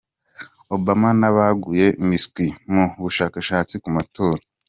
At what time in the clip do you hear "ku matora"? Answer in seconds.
3.83-4.41